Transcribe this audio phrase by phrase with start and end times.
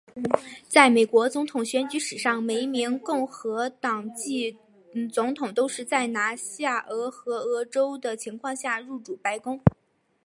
[0.67, 4.57] 在美国总统选举史上每一名共和党籍
[5.13, 9.61] 总统都是在拿下俄亥俄州的情况下入主白宫。